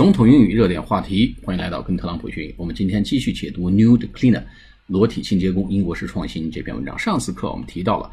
[0.00, 2.54] 总统英语热点话题，欢迎来到跟特朗普学英语。
[2.56, 4.38] 我们今天继续解读《Nude Cleaner》
[4.86, 6.98] 裸体清洁工，英国式创新这篇文章。
[6.98, 8.10] 上次课我们提到了，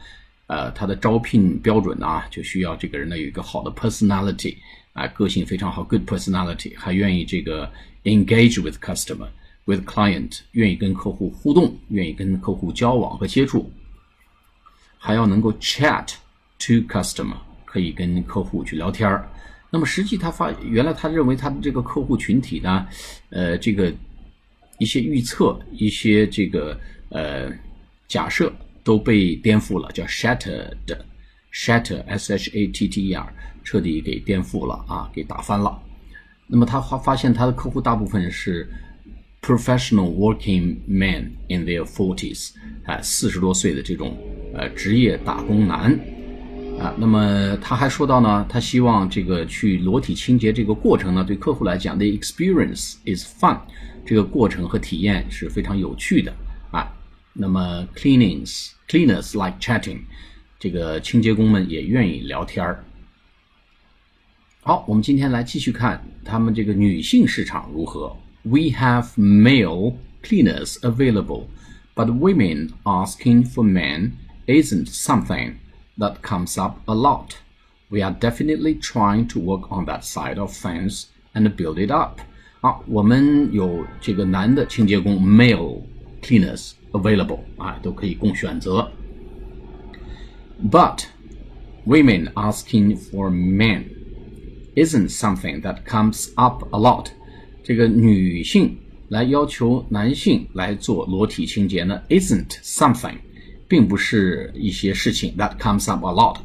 [0.48, 4.58] 呃，他的招聘标准啊，就需要这个人呢有一个好的 personality
[4.92, 7.72] 啊，个性非常好，good personality，还愿意这个
[8.04, 13.72] engage with customer，with client，愿意跟客户互动，愿意跟客户交往和接触，
[14.98, 16.06] 还要能够 chat
[16.60, 19.26] to customer，可以跟客户去聊天儿。
[19.70, 22.88] 那么实际他发，原来他认为他的这个客户群体呢，
[23.30, 23.94] 呃，这个
[24.80, 27.52] 一些预测、一些这个呃
[28.08, 28.50] 假设
[28.84, 33.28] 都被颠覆了，叫 shattered，shatter，s h a t t e r，
[33.64, 35.78] 彻底给颠覆了啊，给打翻了。
[36.48, 38.70] 那么他发发现他的客户大部分是
[39.42, 42.52] professional working men in their forties，
[42.86, 44.18] 啊，四十多岁的这种
[44.54, 46.00] 呃职业打工男。
[46.80, 53.60] 啊，那么他还说到呢，他希望这个去裸体清洁这个过程呢，对客户来讲，the experience is fun，
[54.06, 56.32] 这个过程和体验是非常有趣的
[56.72, 56.88] 啊。
[57.34, 60.02] 那么 cleanings cleaners like chatting，
[60.60, 62.84] 这个清洁工们也愿意聊天儿。
[64.62, 68.16] 好，我们今天来继续看他们这个女性市场如何。
[68.44, 71.46] We have male cleaners available,
[71.96, 74.12] but women asking for men
[74.46, 75.56] isn't something.
[75.99, 77.37] that comes up a lot.
[77.91, 82.21] We are definitely trying to work on that side of things and build it up.
[82.61, 85.83] 好，我们有这个男的清洁工 male
[86.23, 88.91] cleaners available 啊，都可以供选择。
[90.71, 91.07] But
[91.85, 93.87] women asking for men
[94.77, 97.09] isn't something that comes up a lot.
[97.65, 103.17] 这个女性来要求男性来做裸体清洁呢，isn't something
[103.68, 106.38] 并不是一些事情 that comes up a lot，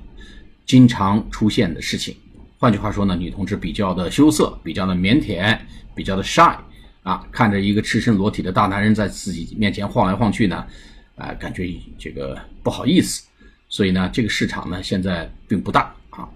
[0.67, 2.17] 经常出现的事情。
[2.59, 5.59] 换句话说呢，女同志比较的羞涩，比较的腼腆，
[5.95, 6.57] 比较的 shy
[7.03, 10.65] 啊，看着一个赤身裸体的大男人在自己面前晃来晃去呢，
[11.17, 11.69] 啊，感觉
[11.99, 13.25] 这个不好意思。
[13.69, 16.29] 所以呢，这个市场呢现在并不大啊。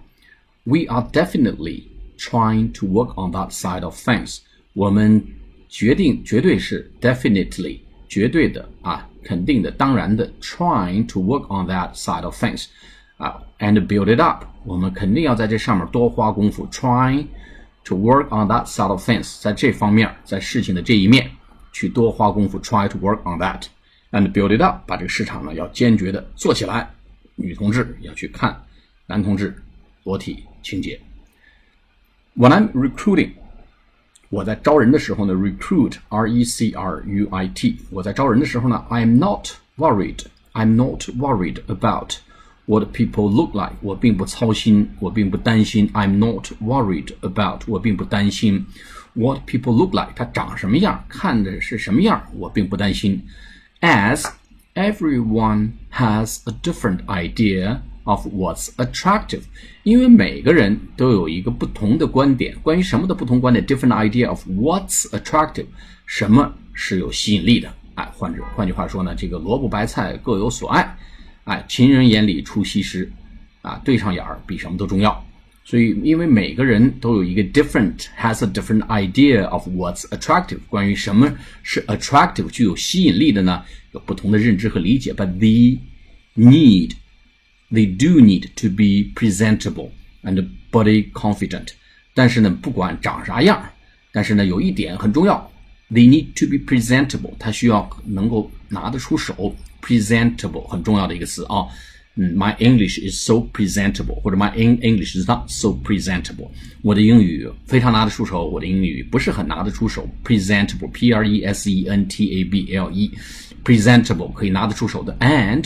[0.63, 1.83] We are definitely
[2.17, 4.39] trying to work on that side of things。
[4.73, 5.23] 我们
[5.69, 9.07] 决定绝对是 definitely 绝对的啊。
[9.23, 12.67] 肯定的、当然的，trying to work on that side of things，
[13.17, 14.45] 啊，and build it up。
[14.63, 17.25] 我们肯定要在这上面多花功夫，trying
[17.83, 21.29] to work on that side of things，在这方面，在事情的这一面
[21.73, 26.89] 去多花功夫，try to work on that，and build it up，把这个市场呢要坚决的做起来。
[27.35, 28.63] 女同志要去看
[29.07, 29.61] 男同志
[30.05, 30.97] 裸体清洁。
[32.37, 33.31] When I'm recruiting。
[34.30, 37.76] 我在招人的时候呢，recruit R E C R U I T。
[37.90, 40.20] 我在招人的时候呢，I'm not worried.
[40.54, 42.16] I'm not worried about
[42.66, 43.74] what people look like.
[43.80, 45.88] 我并不操心，我并不担心。
[45.92, 48.64] I'm not worried about 我并不担心
[49.14, 50.12] what people look like.
[50.14, 53.22] 他长什么样，看着是什么样，我并不担心。
[53.80, 54.26] As
[54.74, 59.41] everyone has a different idea of what's attractive，
[59.83, 65.65] 因为每个人都有一个不同的观点，关于什么的不同观点，different idea of what's attractive，
[66.05, 67.71] 什么是有吸引力的？
[67.95, 70.97] 哎，换着换句话说呢，这个萝卜白菜各有所爱，
[71.43, 73.11] 哎，情人眼里出西施，
[73.61, 75.25] 啊，对上眼儿比什么都重要。
[75.65, 81.29] 所以，因为每个人都有一个 different has a different idea of what's attractive，关于什么
[81.61, 83.61] 是 attractive 具有吸引力的呢？
[83.91, 85.77] 有不同的认知和理解，but they
[86.37, 86.91] need
[87.70, 89.90] They do need to be presentable
[90.22, 91.68] and body confident。
[92.14, 93.70] 但是呢，不管长啥样，
[94.12, 95.50] 但是呢，有一点很重要，
[95.90, 97.32] they need to be presentable。
[97.38, 101.66] 它需要能够拿得出手，presentable 很重要的一个词啊。
[102.16, 106.50] 嗯，My English is so presentable，或者 My English is not so presentable。
[106.82, 110.06] 我的英语非常拿得出手，我的英语不是很拿得出手。
[110.22, 115.64] Presentable，P R E S E N T A B L E，presentable 可以拿得出手的，and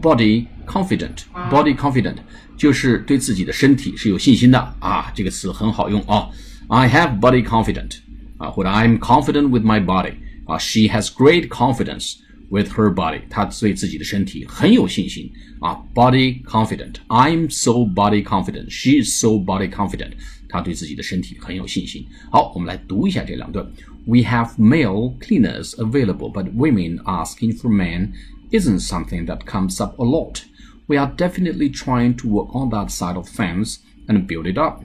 [0.00, 2.16] body confident body confident
[2.56, 6.28] 就是对自己的身体是有信心的啊，这个词很好用啊。
[6.68, 7.98] I have body confident
[8.38, 10.14] 啊，或者 I'm confident with my body
[10.46, 10.56] 啊。
[10.58, 12.18] She has great confidence
[12.48, 15.30] with her body，她对自己的身体很有信心
[15.60, 15.82] 啊。
[15.94, 20.12] Body confident I'm so body confident she is so body confident
[20.48, 22.06] 她对自己的身体很有信心。
[22.30, 23.66] 好，我们来读一下这两段。
[24.04, 28.10] We have male cleaners available, but women asking for men
[28.50, 30.44] isn't something that comes up a lot.
[30.88, 34.82] We are definitely trying to work on that side of things and build it up.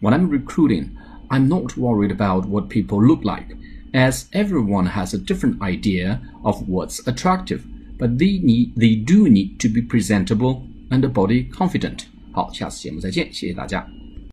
[0.00, 0.96] When I'm recruiting,
[1.30, 3.56] I'm not worried about what people look like,
[3.92, 7.64] as everyone has a different idea of what's attractive,
[7.98, 12.06] but they need they do need to be presentable and body confident.
[12.32, 13.97] 好，下次节目再见，谢谢大家。